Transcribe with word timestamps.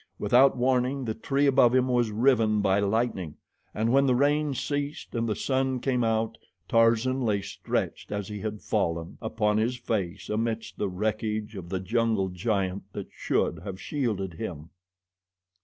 Without 0.17 0.57
warning 0.57 1.05
the 1.05 1.13
tree 1.13 1.45
above 1.45 1.75
him 1.75 1.87
was 1.87 2.09
riven 2.09 2.59
by 2.59 2.79
lightning, 2.79 3.35
and 3.71 3.93
when 3.93 4.07
the 4.07 4.15
rain 4.15 4.55
ceased 4.55 5.13
and 5.13 5.29
the 5.29 5.35
sun 5.35 5.79
came 5.79 6.03
out 6.03 6.39
Tarzan 6.67 7.21
lay 7.21 7.41
stretched 7.43 8.11
as 8.11 8.27
he 8.27 8.39
had 8.39 8.63
fallen, 8.63 9.19
upon 9.21 9.59
his 9.59 9.75
face 9.77 10.27
amidst 10.27 10.79
the 10.79 10.89
wreckage 10.89 11.55
of 11.55 11.69
the 11.69 11.79
jungle 11.79 12.29
giant 12.29 12.91
that 12.93 13.09
should 13.11 13.59
have 13.59 13.79
shielded 13.79 14.33
him. 14.33 14.71